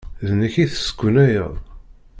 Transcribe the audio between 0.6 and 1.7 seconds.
i d-teskunayeḍ?